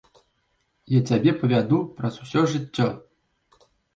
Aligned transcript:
Я 0.93 1.01
цябе 1.09 1.31
павяду 1.41 1.77
праз 1.99 2.17
усё 2.25 2.41
жыццё. 2.53 2.89